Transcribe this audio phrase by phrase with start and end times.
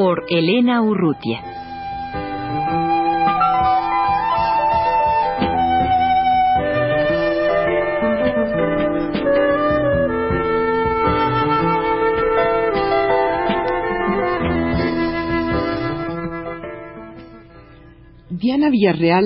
[0.00, 1.42] Por Elena Urrutia.
[18.30, 19.24] Diana Villarreal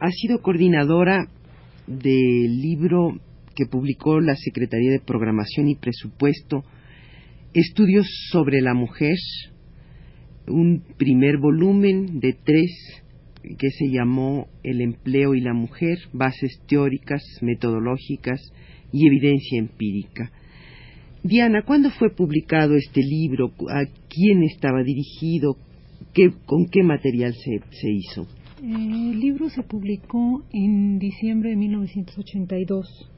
[0.00, 1.28] ha sido coordinadora
[1.86, 3.20] del libro
[3.54, 6.64] que publicó la Secretaría de Programación y Presupuesto,
[7.54, 9.14] Estudios sobre la Mujer,
[10.48, 12.70] un primer volumen de tres
[13.58, 18.40] que se llamó El empleo y la mujer, bases teóricas, metodológicas
[18.92, 20.30] y evidencia empírica.
[21.22, 23.52] Diana, ¿cuándo fue publicado este libro?
[23.70, 25.56] ¿A quién estaba dirigido?
[26.46, 28.26] ¿Con qué material se hizo?
[28.62, 33.10] el libro se publicó en diciembre de 1982.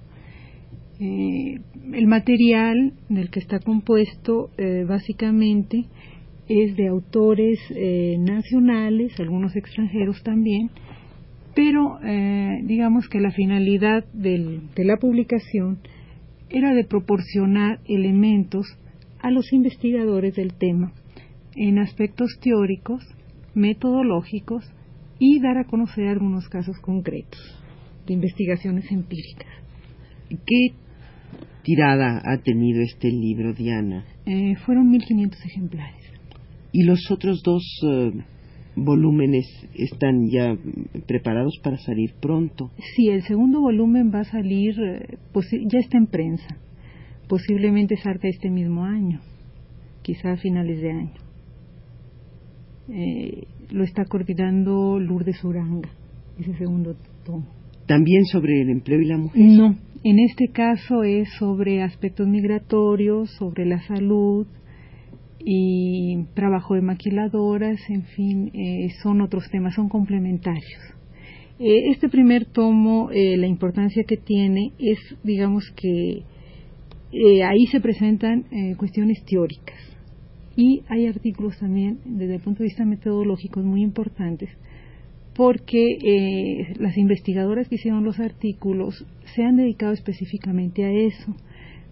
[1.01, 1.61] Eh,
[1.95, 5.86] el material del que está compuesto eh, básicamente
[6.51, 10.70] es de autores eh, nacionales, algunos extranjeros también,
[11.55, 11.98] pero
[12.62, 15.79] digamos que la finalidad de la publicación
[16.48, 18.67] era de proporcionar elementos
[19.20, 20.92] a los investigadores del tema
[21.57, 23.05] en aspectos teóricos,
[23.55, 24.64] metodológicos
[25.19, 27.41] y dar a conocer algunos casos concretos
[28.07, 29.48] de investigaciones empíricas.
[30.29, 30.73] ¿Qué
[31.62, 34.05] tirada ha tenido este libro, Diana?
[34.27, 36.20] Eh, fueron 1.500 ejemplares.
[36.73, 38.13] ¿Y los otros dos eh,
[38.77, 40.57] volúmenes están ya
[41.07, 42.70] preparados para salir pronto?
[42.95, 45.19] Sí, el segundo volumen va a salir, eh,
[45.67, 46.57] ya está en prensa.
[47.29, 49.20] Posiblemente salga este mismo año,
[50.03, 51.14] quizá a finales de año.
[52.89, 55.89] Eh, lo está coordinando Lourdes Uranga,
[56.39, 57.47] ese segundo tomo.
[57.86, 59.42] ¿También sobre el empleo y la mujer?
[59.42, 64.47] No, en este caso es sobre aspectos migratorios, sobre la salud
[65.45, 70.80] y trabajo de maquiladoras, en fin, eh, son otros temas, son complementarios.
[71.58, 76.23] Eh, este primer tomo, la importancia que tiene es, digamos que
[77.45, 78.45] ahí se presentan
[78.77, 79.79] cuestiones teóricas
[80.56, 84.48] y hay artículos también desde el punto de vista metodológico muy importantes
[85.34, 91.34] porque eh, las investigadoras que hicieron los artículos se han dedicado específicamente a eso.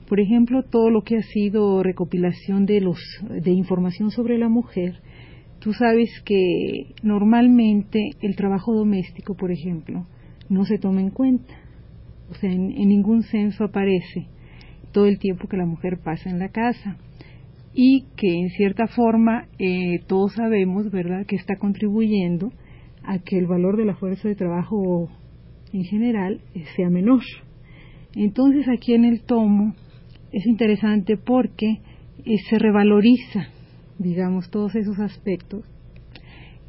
[0.08, 2.98] Por ejemplo, todo lo que ha sido recopilación de, los,
[3.28, 5.00] de información sobre la mujer,
[5.60, 10.06] tú sabes que normalmente el trabajo doméstico, por ejemplo,
[10.48, 11.54] no se toma en cuenta.
[12.30, 14.26] O sea, en ningún censo aparece
[14.92, 16.96] todo el tiempo que la mujer pasa en la casa
[17.74, 22.50] y que en cierta forma eh, todos sabemos, ¿verdad?, que está contribuyendo
[23.04, 25.08] a que el valor de la fuerza de trabajo
[25.72, 26.40] en general
[26.76, 27.22] sea menor.
[28.14, 29.74] Entonces aquí en el tomo
[30.32, 31.80] es interesante porque
[32.24, 33.48] eh, se revaloriza,
[33.98, 35.64] digamos, todos esos aspectos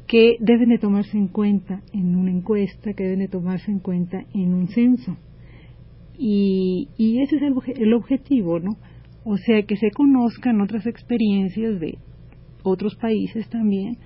[0.06, 4.24] que deben de tomarse en cuenta en una encuesta, que deben de tomarse en cuenta
[4.34, 5.16] en un censo.
[6.18, 8.76] Y, y ese es el, el objetivo, ¿no?
[9.24, 11.98] O sea, que se conozcan otras experiencias de
[12.62, 13.98] otros países también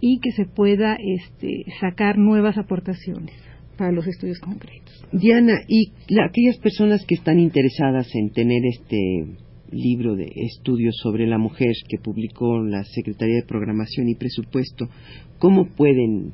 [0.00, 3.34] y que se pueda este, sacar nuevas aportaciones
[3.76, 5.04] para los estudios concretos.
[5.12, 9.26] Diana, y aquellas personas que están interesadas en tener este
[9.70, 14.88] libro de estudios sobre la mujer que publicó la Secretaría de Programación y Presupuesto,
[15.38, 16.32] ¿cómo pueden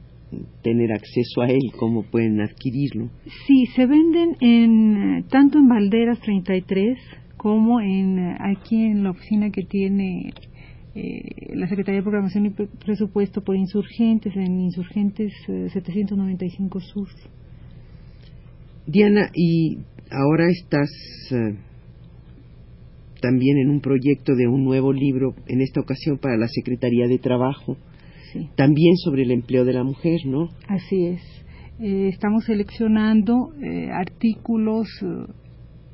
[0.63, 1.73] tener acceso a él?
[1.77, 3.11] ¿Cómo pueden adquirirlo?
[3.47, 6.99] Sí, se venden en tanto en Valderas 33
[7.37, 10.33] como en aquí en la oficina que tiene
[10.95, 17.09] eh, la Secretaría de Programación y Presupuesto por Insurgentes, en Insurgentes 795 eh, Sur.
[18.87, 19.79] Diana, y
[20.11, 20.91] ahora estás
[21.31, 21.57] eh,
[23.21, 27.19] también en un proyecto de un nuevo libro, en esta ocasión para la Secretaría de
[27.19, 27.77] Trabajo,
[28.57, 30.51] también sobre el empleo de la mujer, ¿no?
[30.69, 31.21] Así es.
[31.81, 33.51] estamos seleccionando
[33.93, 34.89] artículos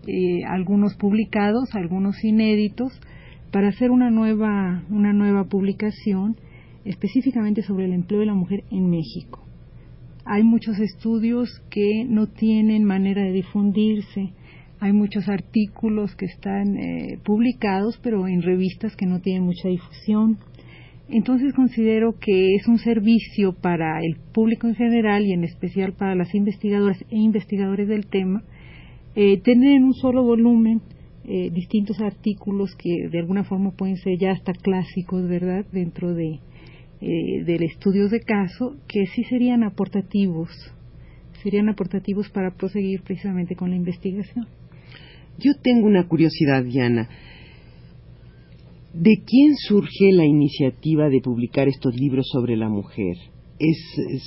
[0.08, 2.92] eh, algunos publicados, algunos inéditos,
[3.56, 6.36] para hacer una nueva, una nueva publicación
[6.84, 9.42] específicamente sobre el empleo de la mujer en México.
[10.26, 14.34] Hay muchos estudios que no tienen manera de difundirse,
[14.78, 20.36] hay muchos artículos que están eh, publicados, pero en revistas que no tienen mucha difusión.
[21.08, 26.14] Entonces considero que es un servicio para el público en general y en especial para
[26.14, 28.42] las investigadoras e investigadores del tema
[29.14, 30.82] eh, tener en un solo volumen
[31.28, 36.38] eh, distintos artículos que de alguna forma pueden ser ya hasta clásicos, ¿verdad?, dentro de,
[37.00, 40.50] eh, del estudio de caso, que sí serían aportativos,
[41.42, 44.46] serían aportativos para proseguir precisamente con la investigación.
[45.38, 47.08] Yo tengo una curiosidad, Diana.
[48.94, 53.16] ¿De quién surge la iniciativa de publicar estos libros sobre la mujer?
[53.58, 53.78] Es,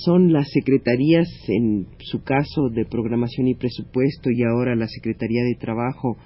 [0.04, 5.54] son las secretarías, en su caso, de programación y presupuesto y ahora la Secretaría de
[5.54, 6.16] Trabajo,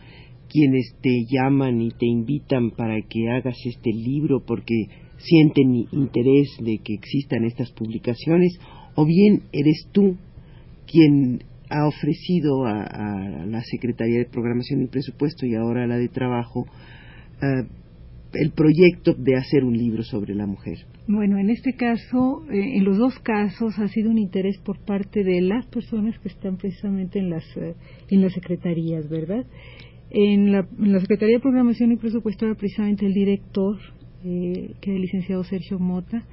[0.54, 4.86] quienes te llaman y te invitan para que hagas este libro porque
[5.18, 8.56] sienten interés de que existan estas publicaciones,
[8.94, 10.16] o bien eres tú
[10.86, 16.08] quien ha ofrecido a, la Secretaría de Programación y Presupuesto y ahora a la de
[16.08, 16.66] Trabajo
[17.42, 17.66] eh,
[18.34, 20.78] el proyecto de hacer un libro sobre la mujer.
[21.08, 25.24] Bueno, en este caso, eh, en los dos casos ha sido un interés por parte
[25.24, 27.74] de las personas que están precisamente en las, eh,
[28.08, 29.44] en las secretarías, ¿verdad?
[30.16, 30.64] En la,
[31.00, 33.78] Secretaría de Programación y Presupuesto era precisamente el director,
[34.22, 36.24] que es el licenciado Sergio Mota,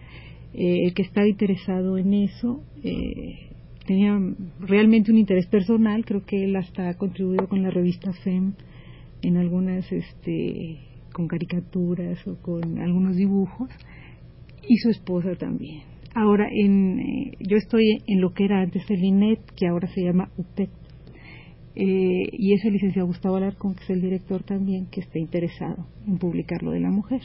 [0.53, 2.61] el que estaba interesado en eso
[3.85, 4.17] tenía
[4.59, 8.53] realmente un interés personal, creo que él hasta ha contribuido con la revista FEM
[9.21, 10.77] en algunas, este,
[11.13, 13.69] con caricaturas o con algunos dibujos,
[14.67, 15.81] y su esposa también.
[16.13, 20.03] Ahora, en, eh, yo estoy en lo que era antes el INET, que ahora se
[20.03, 20.69] llama UPEC,
[21.75, 25.87] eh, y es el licenciado Gustavo Alarcón, que es el director también, que está interesado
[26.07, 27.21] en publicar lo de la mujer.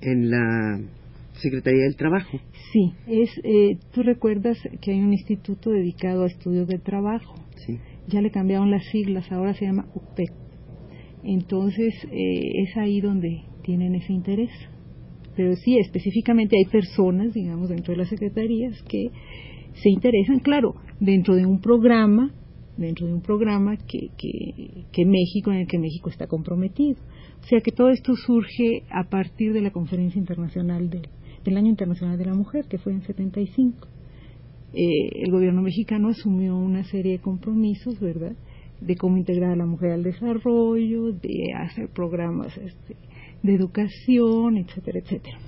[0.00, 0.80] En la
[1.34, 2.38] Secretaría del Trabajo.
[2.72, 7.34] Sí, es, eh, tú recuerdas que hay un instituto dedicado a estudios del trabajo.
[7.66, 7.78] Sí.
[8.08, 10.32] Ya le cambiaron las siglas, ahora se llama UPEC.
[11.24, 14.50] Entonces, eh, es ahí donde tienen ese interés.
[15.36, 19.10] Pero sí, específicamente hay personas, digamos, dentro de las secretarías que
[19.74, 22.32] se interesan, claro, dentro de un programa,
[22.76, 26.98] dentro de un programa que, que, que México, en el que México está comprometido.
[27.42, 31.08] O sea que todo esto surge a partir de la Conferencia Internacional del
[31.44, 33.88] del Año Internacional de la Mujer, que fue en 75.
[34.74, 38.34] Eh, el gobierno mexicano asumió una serie de compromisos, ¿verdad?,
[38.80, 42.96] de cómo integrar a la mujer al desarrollo, de hacer programas este,
[43.42, 45.38] de educación, etcétera, etcétera.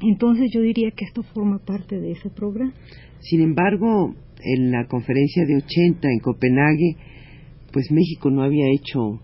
[0.00, 2.72] Entonces yo diría que esto forma parte de ese programa.
[3.20, 4.14] Sin embargo,
[4.44, 6.96] en la conferencia de 80 en Copenhague,
[7.72, 9.20] pues México no había hecho,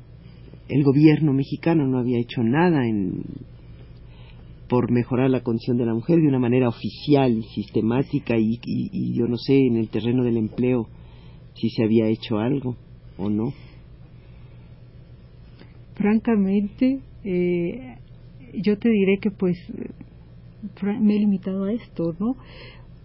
[0.69, 3.23] el gobierno mexicano no había hecho nada en
[4.71, 8.61] por mejorar la condición de la mujer de una manera oficial y sistemática y,
[9.13, 10.87] yo no sé en el terreno del empleo
[11.55, 12.77] si se había hecho algo
[13.19, 13.53] o no.
[15.97, 17.97] Francamente, eh,
[18.55, 19.59] yo te diré que pues
[21.01, 22.37] me he limitado a esto, ¿no?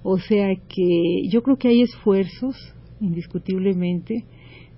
[0.08, 2.56] O sea que yo creo que hay esfuerzos,
[3.02, 4.24] indiscutiblemente,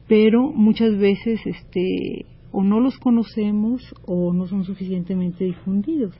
[0.07, 6.15] pero muchas veces este o no los conocemos o no son suficientemente difundidos.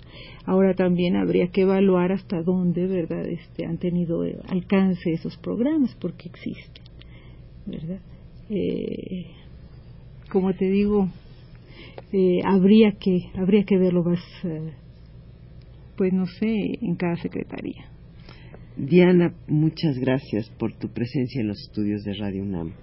[0.46, 6.28] Ahora también habría que evaluar hasta dónde, ¿verdad?, este, han tenido alcance esos programas, porque
[6.28, 6.84] existen,
[7.66, 8.02] ¿verdad?
[8.50, 9.28] Eh,
[10.30, 11.08] como te digo,
[12.12, 14.74] eh, habría que habría que verlo más, eh,
[15.96, 17.97] pues no sé, en cada secretaría.
[18.80, 22.74] Diana, muchas gracias por tu presencia en los estudios de Radio UNAM.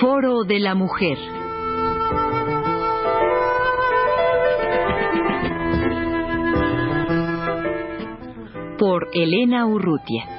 [0.00, 1.37] Foro de la Mujer.
[8.78, 10.37] Por Elena Urrutia.